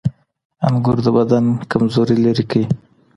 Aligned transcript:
انګور 0.67 0.97
د 1.05 1.07
بدن 1.17 1.45
کمزوري 1.71 2.15
لرې 2.25 2.45
کوي. 2.51 2.65